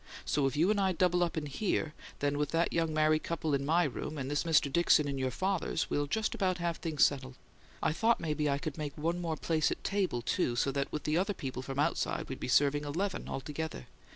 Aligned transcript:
So 0.25 0.47
if 0.47 0.57
you 0.57 0.71
and 0.71 0.81
I 0.81 0.93
double 0.93 1.21
up 1.21 1.37
in 1.37 1.45
here, 1.45 1.93
then 2.21 2.39
with 2.39 2.49
that 2.49 2.73
young 2.73 2.91
married 2.91 3.21
couple 3.21 3.53
in 3.53 3.63
my 3.63 3.83
room, 3.83 4.17
and 4.17 4.31
this 4.31 4.45
Mr. 4.45 4.73
Dickson 4.73 5.07
in 5.07 5.19
your 5.19 5.29
father's, 5.29 5.91
we'll 5.91 6.07
just 6.07 6.33
about 6.33 6.57
have 6.57 6.77
things 6.77 7.05
settled. 7.05 7.35
I 7.83 7.93
thought 7.93 8.19
maybe 8.19 8.49
I 8.49 8.57
could 8.57 8.79
make 8.79 8.97
one 8.97 9.21
more 9.21 9.37
place 9.37 9.69
at 9.69 9.83
table, 9.83 10.23
too, 10.23 10.55
so 10.55 10.71
that 10.71 10.91
with 10.91 11.03
the 11.03 11.19
other 11.19 11.35
people 11.35 11.61
from 11.61 11.77
outside 11.77 12.29
we'd 12.29 12.39
be 12.39 12.47
serving 12.47 12.83
eleven 12.83 13.29
altogether. 13.29 13.85